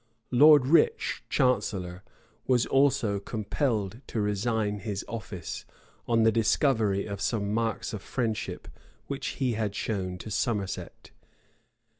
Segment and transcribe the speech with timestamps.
[0.15, 2.01] [*] Lord Rich, chancellor,
[2.47, 5.63] was also compelled to resign his office,
[6.07, 8.67] on the discovery of some marks of friendship
[9.05, 11.11] which he had shown to Somerset.